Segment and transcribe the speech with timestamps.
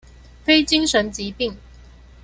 [0.43, 1.55] 非精神疾病